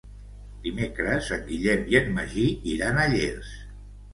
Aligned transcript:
Dimecres 0.63 1.27
en 1.35 1.45
Guillem 1.49 1.85
i 1.93 1.99
en 2.01 2.09
Magí 2.17 2.49
iran 2.73 3.01
a 3.03 3.07
Llers. 3.13 3.53